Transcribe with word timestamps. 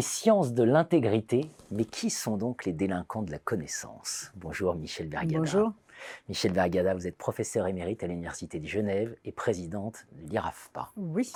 les 0.00 0.04
sciences 0.04 0.54
de 0.54 0.62
l'intégrité, 0.62 1.50
mais 1.70 1.84
qui 1.84 2.08
sont 2.08 2.38
donc 2.38 2.64
les 2.64 2.72
délinquants 2.72 3.20
de 3.20 3.30
la 3.30 3.38
connaissance? 3.38 4.32
Bonjour 4.34 4.74
Michel 4.74 5.10
Bergada. 5.10 5.40
Bonjour. 5.40 5.74
Michel 6.26 6.54
Bergada, 6.54 6.94
vous 6.94 7.06
êtes 7.06 7.18
professeur 7.18 7.66
émérite 7.66 8.02
à 8.02 8.06
l'Université 8.06 8.60
de 8.60 8.66
Genève 8.66 9.14
et 9.26 9.30
présidente 9.30 10.06
de 10.12 10.30
l'IRAFPA. 10.30 10.90
Oui. 10.96 11.30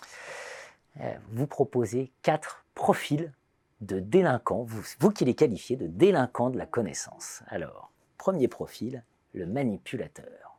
Euh, 0.98 1.12
vous 1.33 1.47
proposez 1.47 2.11
quatre 2.23 2.65
profils 2.75 3.35
de 3.83 4.01
délinquants, 4.01 4.62
vous, 4.62 5.11
qui 5.11 5.27
les 5.27 5.35
qualifiez 5.35 5.77
de 5.77 5.87
délinquants 5.87 6.49
de 6.49 6.57
la 6.57 6.65
connaissance. 6.65 7.43
Alors, 7.49 7.93
premier 8.16 8.49
profil, 8.49 9.05
le 9.35 9.45
manipulateur. 9.45 10.59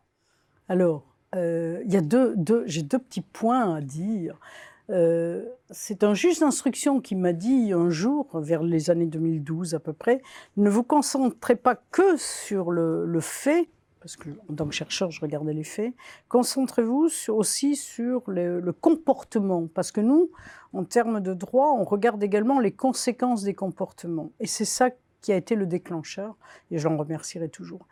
Alors, 0.69 1.01
euh, 1.33 1.81
il 1.83 1.91
y 1.91 1.97
a 1.97 2.01
deux, 2.01 2.35
j'ai 2.67 2.83
deux 2.83 2.99
petits 2.99 3.21
points 3.21 3.77
à 3.77 3.81
dire. 3.81 4.39
Euh, 4.89 5.45
c'est 5.71 6.03
un 6.03 6.13
juge 6.13 6.39
d'instruction 6.39 7.01
qui 7.01 7.15
m'a 7.15 7.33
dit 7.33 7.73
un 7.73 7.89
jour, 7.89 8.27
vers 8.33 8.61
les 8.61 8.89
années 8.89 9.07
2012 9.07 9.73
à 9.73 9.79
peu 9.79 9.93
près, 9.93 10.21
ne 10.57 10.69
vous 10.69 10.83
concentrez 10.83 11.55
pas 11.55 11.75
que 11.75 12.17
sur 12.17 12.71
le, 12.71 13.19
fait, 13.19 13.67
parce 13.99 14.15
que 14.15 14.29
en 14.49 14.53
tant 14.53 14.67
que 14.67 14.73
chercheur, 14.75 15.09
je 15.09 15.21
regardais 15.21 15.53
les 15.53 15.63
faits, 15.63 15.93
concentrez-vous 16.29 17.09
aussi 17.29 17.75
sur 17.75 18.23
le, 18.27 18.71
comportement, 18.73 19.67
parce 19.73 19.91
que 19.91 20.01
nous, 20.01 20.29
en 20.73 20.83
termes 20.83 21.19
de 21.19 21.33
droit, 21.33 21.71
on 21.77 21.83
regarde 21.83 22.21
également 22.23 22.59
les 22.59 22.71
conséquences 22.71 23.43
des 23.43 23.55
comportements. 23.55 24.31
Et 24.39 24.47
c'est 24.47 24.65
ça 24.65 24.91
qui 25.21 25.31
a 25.31 25.35
été 25.35 25.55
le 25.55 25.65
déclencheur, 25.65 26.35
et 26.69 26.77
j'en 26.77 26.95
remercierai 26.95 27.49
toujours. 27.49 27.87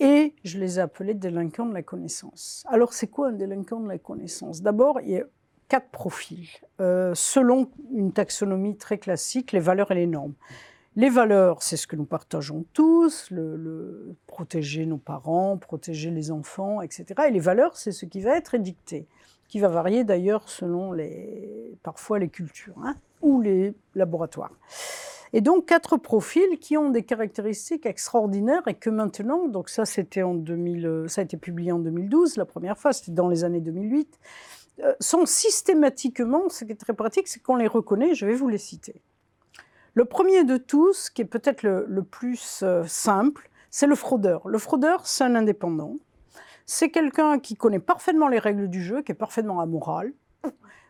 Et 0.00 0.34
je 0.42 0.58
les 0.58 0.78
ai 0.78 0.82
appelés 0.82 1.14
délinquants 1.14 1.66
de 1.66 1.74
la 1.74 1.82
connaissance. 1.82 2.64
Alors, 2.68 2.92
c'est 2.94 3.06
quoi 3.06 3.28
un 3.28 3.32
délinquant 3.32 3.78
de 3.78 3.88
la 3.88 3.98
connaissance? 3.98 4.60
D'abord, 4.60 4.98
quatre 5.68 5.88
profils, 5.88 6.48
euh, 6.80 7.12
selon 7.14 7.70
une 7.92 8.12
taxonomie 8.12 8.76
très 8.76 8.98
classique, 8.98 9.52
les 9.52 9.60
valeurs 9.60 9.90
et 9.90 9.94
les 9.94 10.06
normes. 10.06 10.34
Les 10.96 11.10
valeurs, 11.10 11.62
c'est 11.62 11.76
ce 11.76 11.88
que 11.88 11.96
nous 11.96 12.04
partageons 12.04 12.64
tous, 12.72 13.28
le, 13.30 14.14
protéger 14.28 14.86
nos 14.86 14.98
parents, 14.98 15.56
protéger 15.56 16.10
les 16.10 16.30
enfants, 16.30 16.82
etc. 16.82 17.06
Et 17.28 17.32
les 17.32 17.40
valeurs, 17.40 17.76
c'est 17.76 17.90
ce 17.90 18.06
qui 18.06 18.20
va 18.20 18.36
être 18.36 18.54
édicté, 18.54 19.08
qui 19.48 19.58
va 19.58 19.68
varier 19.68 20.04
d'ailleurs 20.04 20.48
selon 20.48 20.92
les, 20.92 21.76
parfois 21.82 22.20
les 22.20 22.28
cultures 22.28 22.76
hein, 22.84 22.94
ou 23.22 23.40
les 23.40 23.74
laboratoires. 23.96 24.52
Et 25.32 25.40
donc 25.40 25.66
quatre 25.66 25.96
profils 25.96 26.60
qui 26.60 26.76
ont 26.76 26.90
des 26.90 27.02
caractéristiques 27.02 27.86
extraordinaires 27.86 28.62
et 28.68 28.74
que 28.74 28.88
maintenant, 28.88 29.48
donc 29.48 29.68
ça 29.70 29.84
c'était 29.84 30.22
en 30.22 30.34
2000, 30.34 31.06
ça 31.08 31.22
a 31.22 31.24
été 31.24 31.36
publié 31.36 31.72
en 31.72 31.80
2012 31.80 32.36
la 32.36 32.44
première 32.44 32.78
fois, 32.78 32.92
c'était 32.92 33.10
dans 33.10 33.28
les 33.28 33.42
années 33.42 33.60
2008. 33.60 34.20
Euh, 34.80 34.92
sont 35.00 35.26
systématiquement, 35.26 36.48
ce 36.48 36.64
qui 36.64 36.72
est 36.72 36.76
très 36.76 36.94
pratique, 36.94 37.28
c'est 37.28 37.40
qu'on 37.40 37.56
les 37.56 37.68
reconnaît, 37.68 38.14
je 38.14 38.26
vais 38.26 38.34
vous 38.34 38.48
les 38.48 38.58
citer. 38.58 39.02
Le 39.94 40.04
premier 40.04 40.42
de 40.42 40.56
tous, 40.56 41.10
qui 41.10 41.22
est 41.22 41.26
peut-être 41.26 41.62
le, 41.62 42.02
plus 42.02 42.62
euh, 42.64 42.84
simple, 42.84 43.48
c'est 43.70 43.86
le 43.86 43.94
fraudeur. 43.94 44.48
Le 44.48 44.58
fraudeur, 44.58 45.06
c'est 45.06 45.22
un 45.22 45.36
indépendant. 45.36 45.96
C'est 46.66 46.90
quelqu'un 46.90 47.38
qui 47.38 47.54
connaît 47.54 47.78
parfaitement 47.78 48.26
les 48.26 48.40
règles 48.40 48.68
du 48.68 48.82
jeu, 48.82 49.02
qui 49.02 49.12
est 49.12 49.16
parfaitement 49.16 49.60
amoral. 49.60 50.12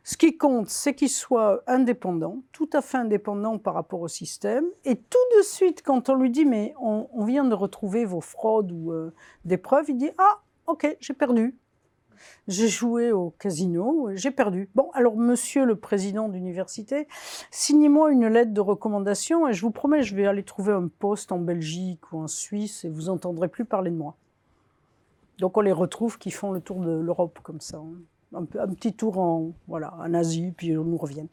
Ce 0.07 0.19
qui 0.19 0.37
compte, 0.37 0.69
c'est 0.69 0.95
qu'il 0.95 1.09
soit 1.09 1.63
indépendant, 1.67 2.43
tout 2.53 2.69
à 2.75 2.83
fait 2.83 2.99
indépendant 2.99 3.59
par 3.59 3.73
rapport 3.73 4.03
au 4.03 4.09
système. 4.09 4.67
Et 4.85 4.97
tout 4.97 5.39
de 5.39 5.43
suite, 5.43 5.83
quand 5.83 6.11
on 6.11 6.15
lui 6.15 6.31
dit, 6.31 6.45
mais 6.45 6.75
on, 6.79 7.25
vient 7.25 7.45
de 7.45 7.55
retrouver 7.55 8.05
vos 8.05 8.21
fraudes 8.21 8.71
ou 8.71 8.93
euh, 8.93 9.15
des 9.47 9.57
preuves, 9.57 9.87
il 9.89 9.97
dit, 9.97 10.11
ah, 10.19 10.41
ok, 10.67 10.97
j'ai 11.01 11.15
perdu. 11.15 11.57
J'ai 12.49 12.69
joué 12.69 13.13
au 13.13 13.31
casino, 13.39 14.11
j'ai 14.15 14.31
perdu. 14.31 14.69
Bon, 14.75 14.91
alors 14.95 15.17
monsieur 15.17 15.65
le 15.65 15.77
président 15.77 16.29
d'université, 16.29 17.09
signez-moi 17.51 18.13
une 18.13 18.27
lettre 18.27 18.53
de 18.53 18.61
recommandation 18.61 19.49
et 19.49 19.53
je 19.53 19.63
vous 19.63 19.71
promets, 19.71 20.03
je 20.03 20.15
vais 20.15 20.27
aller 20.27 20.43
trouver 20.43 20.73
un 20.73 20.89
poste 20.89 21.33
en 21.33 21.39
Belgique 21.39 22.13
ou 22.13 22.19
en 22.19 22.27
Suisse 22.27 22.85
et 22.85 22.89
vous 22.89 23.09
entendrez 23.09 23.49
plus 23.49 23.65
parler 23.65 23.91
de 23.91 23.97
moi. 23.97 24.17
Donc 25.39 25.57
on 25.57 25.61
les 25.61 25.73
retrouve 25.73 26.19
qui 26.19 26.31
font 26.31 26.53
le 26.53 26.61
tour 26.61 26.81
de 26.81 26.91
l'Europe 26.91 27.39
comme 27.43 27.61
ça. 27.61 27.79
Hein. 27.79 27.99
Un, 28.37 28.45
petit 28.45 28.93
tour 28.93 29.19
en, 29.19 29.53
voilà, 29.69 29.95
en 29.99 30.13
Asie, 30.13 30.53
puis 30.57 30.77
on 30.77 30.85
nous 30.85 30.97
revienne. 30.97 31.29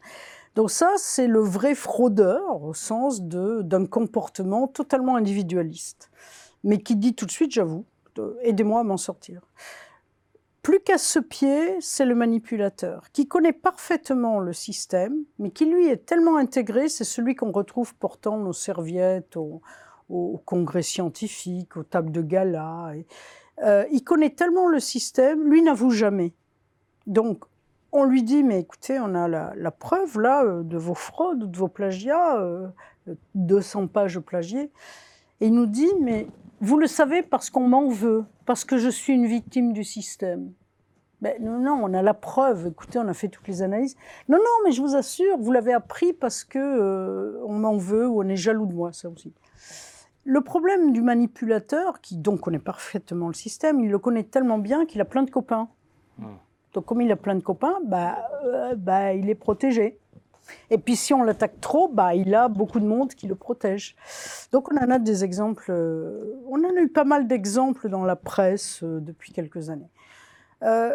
Donc 0.54 0.70
ça, 0.70 0.92
c'est 0.98 1.26
le 1.26 1.40
vrai 1.40 1.74
fraudeur 1.74 2.62
au 2.62 2.74
sens 2.74 3.22
d'un 3.22 3.86
comportement 3.86 4.68
totalement 4.68 5.16
individualiste, 5.16 6.10
mais 6.62 6.78
qui 6.78 6.94
dit 6.94 7.14
tout 7.14 7.26
de 7.26 7.30
suite, 7.30 7.52
j'avoue, 7.52 7.84
aidez-moi 8.42 8.80
à 8.80 8.84
m'en 8.84 8.98
sortir. 8.98 9.42
Plus 10.62 10.78
qu'à 10.78 10.96
ce 10.96 11.18
pied, 11.18 11.80
c'est 11.80 12.04
le 12.04 12.14
manipulateur, 12.14 13.10
qui 13.12 13.26
connaît 13.26 13.52
parfaitement 13.52 14.38
le 14.38 14.52
système, 14.52 15.24
mais 15.40 15.50
qui 15.50 15.64
lui 15.64 15.88
est 15.88 16.06
tellement 16.06 16.36
intégré, 16.36 16.88
c'est 16.88 17.02
celui 17.02 17.34
qu'on 17.34 17.50
retrouve 17.50 17.96
portant 17.96 18.38
nos 18.38 18.52
serviettes 18.52 19.36
au, 19.36 19.60
congrès 20.44 20.82
scientifique, 20.82 21.76
aux 21.76 21.82
tables 21.82 22.12
de 22.12 22.22
gala. 22.22 22.92
Euh, 23.64 23.84
il 23.90 24.04
connaît 24.04 24.30
tellement 24.30 24.68
le 24.68 24.78
système, 24.78 25.48
lui 25.48 25.62
n'avoue 25.62 25.90
jamais. 25.90 26.32
Donc, 27.08 27.44
on 27.90 28.04
lui 28.04 28.22
dit, 28.22 28.44
mais 28.44 28.60
écoutez, 28.60 29.00
on 29.00 29.14
a 29.14 29.26
la, 29.26 29.70
preuve 29.70 30.20
là 30.20 30.44
euh, 30.44 30.62
de 30.62 30.76
vos 30.76 30.94
fraudes 30.94 31.50
de 31.50 31.58
vos 31.58 31.68
plagiats, 31.68 32.38
200 33.34 33.82
euh, 33.82 33.86
pages 33.86 34.20
plagiées. 34.20 34.70
Et 35.42 35.46
il 35.46 35.54
nous 35.54 35.66
dit, 35.66 35.90
mais 36.00 36.28
vous 36.60 36.78
le 36.78 36.86
savez 36.86 37.20
parce 37.24 37.50
qu'on 37.50 37.66
m'en 37.66 37.88
veut, 37.88 38.24
parce 38.46 38.64
que 38.64 38.78
je 38.78 38.88
suis 38.88 39.12
une 39.12 39.26
victime 39.26 39.72
du 39.72 39.82
système. 39.82 40.52
Ben, 41.20 41.34
non, 41.40 41.58
non, 41.58 41.80
on 41.82 41.92
a 41.94 42.00
la 42.00 42.14
preuve. 42.14 42.68
Écoutez, 42.68 43.00
on 43.00 43.08
a 43.08 43.12
fait 43.12 43.26
toutes 43.26 43.48
les 43.48 43.60
analyses. 43.60 43.96
Non, 44.28 44.38
non, 44.38 44.64
mais 44.64 44.70
je 44.70 44.80
vous 44.80 44.94
assure, 44.94 45.36
vous 45.38 45.50
l'avez 45.50 45.72
appris 45.72 46.12
parce 46.12 46.44
que 46.44 46.60
euh, 46.60 47.42
on 47.44 47.54
m'en 47.54 47.76
veut 47.76 48.06
ou 48.06 48.22
on 48.22 48.28
est 48.28 48.36
jaloux 48.36 48.66
de 48.66 48.72
moi, 48.72 48.92
ça 48.92 49.08
aussi. 49.08 49.32
Le 50.24 50.40
problème 50.42 50.92
du 50.92 51.02
manipulateur, 51.02 52.00
qui 52.00 52.18
donc 52.18 52.42
connaît 52.42 52.60
parfaitement 52.60 53.26
le 53.26 53.34
système, 53.34 53.80
il 53.80 53.90
le 53.90 53.98
connaît 53.98 54.22
tellement 54.22 54.58
bien 54.58 54.86
qu'il 54.86 55.00
a 55.00 55.04
plein 55.04 55.24
de 55.24 55.30
copains. 55.30 55.68
Donc 56.72 56.84
comme 56.84 57.00
il 57.00 57.10
a 57.10 57.16
plein 57.16 57.34
de 57.34 57.42
copains, 57.42 57.80
bah, 57.84 58.30
euh, 58.44 58.76
bah, 58.76 59.12
il 59.12 59.28
est 59.28 59.34
protégé. 59.34 59.98
Et 60.70 60.78
puis 60.78 60.96
si 60.96 61.14
on 61.14 61.22
l'attaque 61.22 61.60
trop, 61.60 61.88
bah, 61.88 62.14
il 62.14 62.34
a 62.34 62.48
beaucoup 62.48 62.80
de 62.80 62.86
monde 62.86 63.14
qui 63.14 63.26
le 63.26 63.34
protège. 63.34 63.96
Donc 64.52 64.72
on 64.72 64.76
en 64.76 64.90
a 64.90 64.98
des 64.98 65.24
exemples, 65.24 65.70
euh, 65.70 66.40
on 66.48 66.58
en 66.64 66.76
a 66.76 66.80
eu 66.80 66.88
pas 66.88 67.04
mal 67.04 67.26
d'exemples 67.26 67.88
dans 67.88 68.04
la 68.04 68.16
presse 68.16 68.82
euh, 68.82 69.00
depuis 69.00 69.32
quelques 69.32 69.70
années. 69.70 69.90
Euh, 70.62 70.94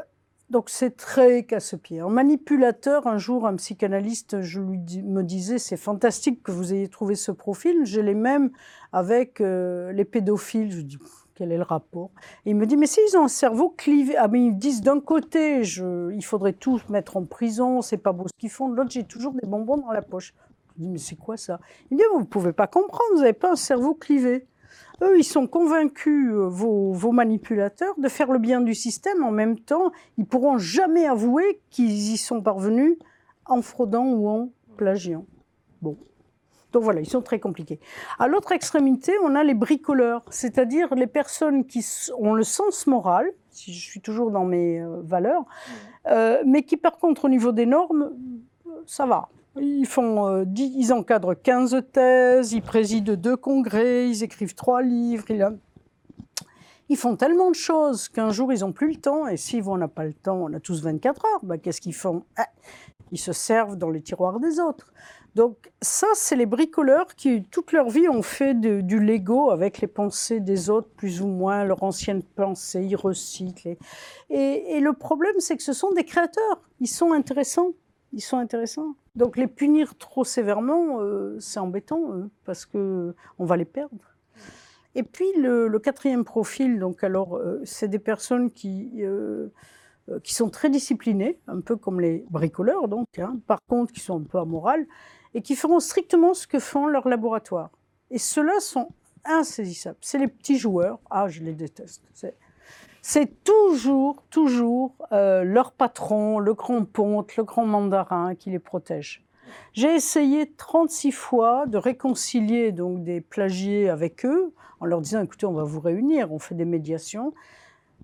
donc 0.49 0.69
c'est 0.69 0.95
très 0.95 1.43
casse-pied. 1.43 1.99
Un 1.99 2.09
manipulateur, 2.09 3.05
un 3.07 3.17
jour, 3.17 3.45
un 3.45 3.55
psychanalyste 3.57 4.41
je 4.41 4.61
me 4.61 5.21
disait, 5.21 5.57
c'est 5.57 5.77
fantastique 5.77 6.41
que 6.41 6.51
vous 6.51 6.73
ayez 6.73 6.87
trouvé 6.87 7.15
ce 7.15 7.31
profil, 7.31 7.83
je 7.83 7.99
l'ai 7.99 8.15
même 8.15 8.51
avec 8.93 9.39
les 9.39 10.05
pédophiles. 10.05 10.71
Je 10.71 10.81
dis, 10.81 10.97
quel 11.37 11.51
est 11.51 11.57
le 11.57 11.63
rapport 11.63 12.09
Il 12.45 12.55
me 12.55 12.65
dit, 12.65 12.77
mais 12.77 12.87
s'ils 12.87 13.15
ont 13.15 13.25
un 13.25 13.27
cerveau 13.27 13.69
clivé, 13.69 14.17
ah, 14.17 14.27
mais 14.27 14.43
ils 14.47 14.57
disent 14.57 14.81
d'un 14.81 14.99
côté, 14.99 15.61
il 15.61 16.25
faudrait 16.25 16.53
tous 16.53 16.81
mettre 16.89 17.15
en 17.15 17.25
prison, 17.25 17.83
c'est 17.83 17.97
pas 17.97 18.11
beau 18.11 18.27
ce 18.27 18.33
qu'ils 18.39 18.49
font, 18.49 18.69
de 18.69 18.75
l'autre, 18.75 18.89
j'ai 18.89 19.03
toujours 19.03 19.33
des 19.33 19.45
bonbons 19.45 19.77
dans 19.77 19.91
la 19.91 20.01
poche. 20.01 20.33
Je 20.75 20.83
dis, 20.83 20.89
mais 20.89 20.97
c'est 20.97 21.15
quoi 21.15 21.37
ça? 21.37 21.59
Il 21.91 21.97
me 21.97 22.01
dit, 22.01 22.07
vous 22.11 22.21
ne 22.21 22.25
pouvez 22.25 22.53
pas 22.53 22.65
comprendre, 22.65 23.03
vous 23.13 23.19
n'avez 23.19 23.33
pas 23.33 23.51
un 23.51 23.55
cerveau 23.55 23.93
clivé. 23.93 24.47
Eux, 25.03 25.19
ils 25.19 25.23
sont 25.23 25.45
convaincus, 25.45 26.31
euh, 26.31 26.47
vos, 26.47 26.91
vos, 26.91 27.11
manipulateurs, 27.11 27.93
de 27.99 28.09
faire 28.09 28.31
le 28.31 28.39
bien 28.39 28.61
du 28.61 28.73
système. 28.73 29.23
En 29.23 29.31
même 29.31 29.59
temps, 29.59 29.91
ils 30.17 30.25
pourront 30.25 30.57
jamais 30.57 31.05
avouer 31.05 31.61
qu'ils 31.69 32.13
y 32.13 32.17
sont 32.17 32.41
parvenus 32.41 32.97
en 33.45 33.61
fraudant 33.61 34.07
ou 34.07 34.27
en 34.27 34.49
plagiant. 34.75 35.25
Bon. 35.83 35.97
Donc 36.77 36.83
voilà, 36.83 37.01
ils 37.01 37.09
sont 37.09 37.23
très 37.23 37.39
compliqués. 37.39 37.79
À 38.19 38.27
l'autre 38.27 38.51
extrémité, 38.51 39.11
on 39.23 39.33
a 39.33 39.43
les 39.43 39.55
bricoleurs, 39.55 40.21
c'est-à-dire 40.29 40.93
les 40.93 41.07
personnes 41.07 41.65
qui 41.65 41.83
ont 42.19 42.35
le 42.35 42.43
sens 42.43 42.85
moral, 42.85 43.31
si 43.49 43.73
je 43.73 43.83
suis 43.83 43.99
toujours 43.99 44.29
dans 44.29 44.45
mes 44.45 44.79
euh, 44.79 45.01
valeurs, 45.01 45.43
euh, 46.05 46.43
mais 46.45 46.61
qui 46.61 46.77
par 46.77 46.99
contre 46.99 47.25
au 47.25 47.29
niveau 47.29 47.51
des 47.51 47.65
normes, 47.65 48.11
ça 48.85 49.07
va. 49.07 49.27
Ils, 49.59 49.87
font, 49.87 50.27
euh, 50.27 50.45
ils 50.55 50.93
encadrent 50.93 51.33
15 51.33 51.81
thèses, 51.91 52.53
ils 52.53 52.61
président 52.61 53.15
deux 53.15 53.37
congrès, 53.37 54.07
ils 54.07 54.21
écrivent 54.21 54.53
trois 54.53 54.83
livres. 54.83 55.25
Ils, 56.89 56.95
font 56.95 57.15
tellement 57.15 57.49
de 57.49 57.55
choses 57.55 58.07
qu'un 58.07 58.29
jour 58.29 58.53
ils 58.53 58.59
n'ont 58.59 58.71
plus 58.71 58.89
le 58.89 59.01
temps, 59.01 59.25
et 59.25 59.35
si 59.35 59.63
on 59.65 59.77
n'a 59.77 59.87
pas 59.87 60.05
le 60.05 60.13
temps, 60.13 60.43
on 60.43 60.53
a 60.53 60.59
tous 60.59 60.83
24 60.83 61.25
heures, 61.25 61.39
bah, 61.41 61.57
qu'est-ce 61.57 61.81
qu'ils 61.81 61.95
font? 61.95 62.23
Ah, 62.35 62.45
Ils 63.11 63.17
se 63.17 63.33
servent 63.33 63.77
dans 63.77 63.89
les 63.89 64.03
tiroirs 64.03 64.39
des 64.39 64.59
autres. 64.59 64.93
Donc 65.37 65.71
ça, 65.83 66.07
c'est 66.15 66.35
les 66.35 66.47
bricoleurs 66.47 67.13
qui, 67.13 67.43
toute 67.43 67.71
leur 67.71 67.89
vie, 67.89 68.09
ont 68.09 68.23
fait 68.23 68.55
du 68.55 68.99
Lego 68.99 69.51
avec 69.51 69.81
les 69.81 69.87
pensées 69.87 70.39
des 70.39 70.71
autres, 70.71 70.89
plus 70.97 71.21
ou 71.21 71.27
moins, 71.27 71.63
leur 71.63 71.83
ancienne 71.83 72.23
pensée, 72.23 72.81
ils 72.83 72.95
recyclent. 72.95 73.77
Et, 74.31 74.79
le 74.79 74.93
problème, 74.93 75.35
c'est 75.37 75.55
que 75.55 75.61
ce 75.61 75.73
sont 75.73 75.91
des 75.91 76.05
créateurs. 76.05 76.63
Ils 76.79 76.87
sont 76.87 77.11
intéressants. 77.11 77.73
Ils 78.13 78.21
sont 78.21 78.37
intéressants. 78.37 78.95
Donc 79.15 79.37
les 79.37 79.45
punir 79.45 79.95
trop 79.99 80.23
sévèrement, 80.23 81.01
euh, 81.01 81.37
c'est 81.39 81.59
embêtant, 81.59 82.01
parce 82.43 82.65
qu'on 82.65 83.13
va 83.37 83.57
les 83.57 83.65
perdre. 83.65 84.15
Et 84.95 85.03
puis 85.03 85.27
le, 85.37 85.77
quatrième 85.77 86.25
profil, 86.25 86.79
donc 86.79 87.03
alors, 87.03 87.35
euh, 87.35 87.61
c'est 87.63 87.89
des 87.89 87.99
personnes 87.99 88.49
qui... 88.49 89.03
Euh, 89.03 89.49
qui 90.23 90.33
sont 90.33 90.49
très 90.49 90.69
disciplinés, 90.69 91.37
un 91.47 91.59
peu 91.59 91.75
comme 91.75 91.99
les 91.99 92.23
bricoleurs, 92.29 92.87
donc, 92.87 93.19
hein, 93.19 93.37
par 93.45 93.59
contre, 93.67 93.91
qui 93.91 93.99
sont 93.99 94.21
un 94.21 94.23
peu 94.23 94.37
amorales, 94.37 94.87
et 95.33 95.41
qui 95.41 95.55
feront 95.55 95.79
strictement 95.79 96.33
ce 96.33 96.47
que 96.47 96.59
font 96.59 96.87
leurs 96.87 97.07
laboratoires. 97.07 97.69
Et 98.11 98.17
ceux-là 98.17 98.59
sont 98.59 98.89
insaisissables. 99.25 99.97
C'est 100.01 100.17
les 100.17 100.27
petits 100.27 100.57
joueurs. 100.57 100.99
Ah, 101.09 101.27
je 101.27 101.41
les 101.41 101.53
déteste. 101.53 102.03
C'est 103.01 103.43
toujours, 103.43 104.23
toujours 104.29 104.95
euh, 105.11 105.43
leur 105.43 105.71
patron, 105.71 106.39
le 106.39 106.53
grand 106.53 106.83
ponte, 106.83 107.35
le 107.37 107.43
grand 107.43 107.65
mandarin 107.65 108.35
qui 108.35 108.49
les 108.49 108.59
protège. 108.59 109.23
J'ai 109.73 109.95
essayé 109.95 110.51
36 110.57 111.11
fois 111.11 111.67
de 111.67 111.77
réconcilier 111.77 112.71
donc 112.71 113.03
des 113.03 113.21
plagiés 113.21 113.89
avec 113.89 114.25
eux 114.25 114.53
en 114.79 114.85
leur 114.85 115.01
disant 115.01 115.21
écoutez, 115.21 115.45
on 115.45 115.53
va 115.53 115.63
vous 115.63 115.79
réunir, 115.79 116.31
on 116.31 116.39
fait 116.39 116.55
des 116.55 116.65
médiations. 116.65 117.33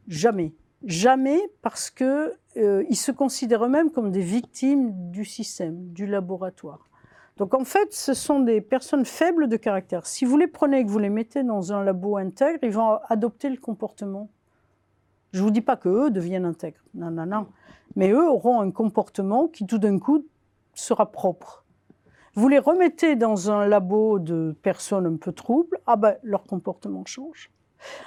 Jamais. 0.08 0.54
Jamais 0.86 1.40
parce 1.62 1.90
qu'ils 1.90 2.32
euh, 2.58 2.94
se 2.94 3.12
considèrent 3.12 3.66
eux-mêmes 3.66 3.92
comme 3.92 4.12
des 4.12 4.22
victimes 4.22 5.12
du 5.12 5.26
système, 5.26 5.92
du 5.94 6.06
laboratoire. 6.06 6.88
Donc 7.38 7.54
en 7.54 7.66
fait, 7.66 7.94
ce 7.94 8.14
sont 8.14 8.40
des 8.40 8.62
personnes 8.62 9.06
faibles 9.06 9.48
de 9.48 9.58
caractère. 9.58 10.06
Si 10.06 10.24
vous 10.26 10.38
les 10.38 10.48
prenez 10.48 10.80
et 10.80 10.86
que 10.86 10.90
vous 10.90 11.00
les 11.00 11.10
mettez 11.10 11.44
dans 11.44 11.74
un 11.74 11.84
labo 11.84 12.18
intègre, 12.18 12.60
ils 12.62 12.72
vont 12.72 13.00
adopter 13.10 13.50
le 13.50 13.58
comportement. 13.58 14.30
Je 15.32 15.40
ne 15.40 15.46
vous 15.46 15.52
dis 15.52 15.62
pas 15.62 15.76
qu'eux 15.76 16.12
deviennent 16.12 16.46
intègres. 16.46 16.84
Non, 16.94 17.10
non, 17.10 17.26
non. 17.26 17.48
Mais 17.96 18.12
eux 18.12 18.30
auront 18.30 18.62
un 18.62 18.72
comportement 18.72 19.48
qui 19.48 19.66
tout 19.66 19.80
d'un 19.80 19.98
coup 19.98 20.26
sera 20.76 21.12
propre. 21.12 21.64
Vous 22.36 22.50
les 22.50 22.60
remettez 22.60 23.16
dans 23.16 23.52
un 23.52 23.68
labo 23.68 24.20
de 24.20 24.56
personnes 24.62 25.06
un 25.06 25.18
peu 25.18 25.32
troubles, 25.32 25.80
ah 25.86 25.96
ben 25.96 26.18
leur 26.24 26.44
comportement 26.44 27.04
change. 27.06 27.52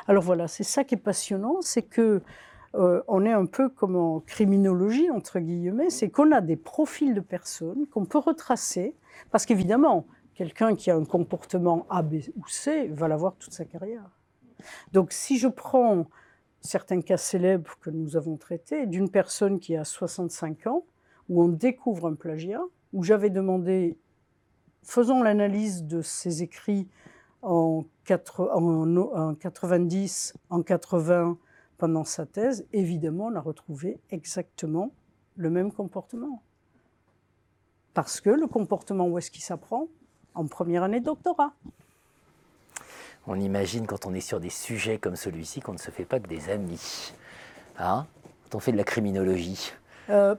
Alors 0.08 0.22
voilà, 0.22 0.49
c'est 0.49 0.64
ça 0.64 0.82
qui 0.84 0.94
est 0.94 0.99
passionnant, 0.99 1.58
c'est 1.61 1.82
que 1.82 2.22
euh, 2.76 3.02
on 3.08 3.25
est 3.25 3.32
un 3.32 3.46
peu 3.46 3.69
comme 3.69 3.96
en 3.96 4.20
criminologie 4.20 5.11
entre 5.11 5.40
guillemets, 5.40 5.90
c'est 5.90 6.11
qu'on 6.11 6.32
a 6.32 6.40
des 6.40 6.56
profils 6.56 7.14
de 7.14 7.20
personnes 7.20 7.87
qu'on 7.87 8.05
peut 8.05 8.19
retracer, 8.19 8.94
parce 9.31 9.46
qu'évidemment, 9.46 10.06
quelqu'un 10.34 10.75
qui 10.75 10.90
a 10.90 10.96
un 10.96 11.05
comportement 11.05 11.87
A, 11.88 12.02
B 12.02 12.17
ou 12.37 12.46
C 12.49 12.88
va 12.88 13.08
l'avoir 13.08 13.37
toute 13.37 13.52
sa 13.52 13.64
carrière. 13.64 14.11
Donc 14.93 15.12
si 15.12 15.38
je 15.38 15.49
prends 15.49 16.06
certains 16.61 17.00
cas 17.00 17.17
célèbres 17.17 17.78
que 17.81 17.90
nous 17.90 18.17
avons 18.17 18.37
traités 18.37 18.87
d'une 18.87 19.08
personne 19.08 19.58
qui 19.58 19.76
a 19.76 19.84
65 19.84 20.67
ans, 20.67 20.84
où 21.29 21.43
on 21.43 21.49
découvre 21.49 22.08
un 22.08 22.14
plagiat, 22.14 22.62
où 22.93 23.02
j'avais 23.02 23.31
demandé, 23.31 23.99
faisons 24.82 25.22
l'analyse 25.22 25.84
de 25.84 26.02
ses 26.02 26.43
écrits 26.43 26.88
en, 27.43 27.84
90, 28.05 30.34
en 30.50 30.62
80, 30.62 31.38
pendant 31.78 32.05
sa 32.05 32.26
thèse, 32.26 32.67
évidemment, 32.73 33.26
on 33.26 33.34
a 33.34 33.40
retrouvé 33.40 33.99
exactement 34.11 34.93
le 35.37 35.50
même 35.50 35.73
comportement. 35.73 36.43
Parce 37.94 38.20
que 38.20 38.31
le 38.31 38.46
comportement, 38.46 39.06
où 39.06 39.19
est-ce 39.19 39.31
qu'il 39.31 39.43
s'apprend? 39.43 39.88
En 40.34 40.46
première 40.46 40.82
année 40.82 41.00
de 41.00 41.06
doctorat. 41.06 41.52
On 43.26 43.40
imagine 43.40 43.87
quand 43.87 44.06
on 44.06 44.14
est 44.14 44.20
sur 44.20 44.38
des 44.38 44.50
sujets 44.50 44.99
comme 44.99 45.17
celui-ci 45.17 45.61
qu'on 45.61 45.73
ne 45.73 45.78
se 45.78 45.90
fait 45.90 46.05
pas 46.05 46.20
que 46.20 46.28
des 46.28 46.50
amis. 46.50 47.12
Hein? 47.79 48.06
Quand 48.44 48.58
on 48.58 48.61
fait 48.61 48.72
de 48.72 48.76
la 48.76 48.84
criminologie. 48.84 49.72
Euh, 50.11 50.37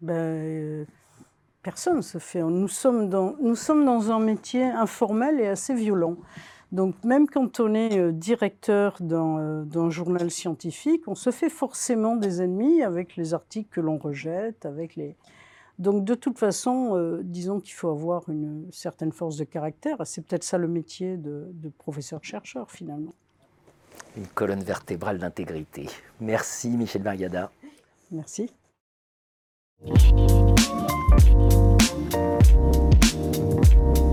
ben, 0.00 0.86
personne 1.62 1.96
ne 1.96 2.02
se 2.02 2.18
fait. 2.18 2.42
Nous 2.42 2.68
sommes, 2.68 3.08
dans, 3.08 3.34
nous 3.40 3.56
sommes 3.56 3.84
dans 3.84 4.12
un 4.12 4.20
métier 4.20 4.64
informel 4.64 5.40
et 5.40 5.48
assez 5.48 5.74
violent. 5.74 6.16
Donc 6.72 7.02
même 7.04 7.28
quand 7.28 7.60
on 7.60 7.74
est 7.74 7.98
euh, 7.98 8.12
directeur 8.12 8.98
euh, 9.00 9.64
d'un 9.64 9.90
journal 9.90 10.30
scientifique, 10.30 11.06
on 11.06 11.14
se 11.14 11.30
fait 11.30 11.48
forcément 11.48 12.16
des 12.16 12.42
ennemis 12.42 12.82
avec 12.82 13.16
les 13.16 13.34
articles 13.34 13.68
que 13.70 13.80
l'on 13.80 13.98
rejette, 13.98 14.66
avec 14.66 14.96
les... 14.96 15.16
Donc 15.78 16.04
de 16.04 16.14
toute 16.14 16.38
façon, 16.38 17.20
disons 17.22 17.60
qu'il 17.60 17.74
faut 17.74 17.90
avoir 17.90 18.30
une 18.30 18.66
certaine 18.72 19.12
force 19.12 19.36
de 19.36 19.44
caractère. 19.44 19.98
C'est 20.06 20.24
peut-être 20.24 20.44
ça 20.44 20.56
le 20.56 20.68
métier 20.68 21.18
de, 21.18 21.50
de 21.52 21.68
professeur-chercheur 21.68 22.70
finalement. 22.70 23.12
Une 24.16 24.26
colonne 24.26 24.62
vertébrale 24.62 25.18
d'intégrité. 25.18 25.86
Merci 26.18 26.70
Michel 26.70 27.02
Margada. 27.02 27.50
Merci. 28.10 28.50
Thank 29.84 30.16
you. 33.96 34.05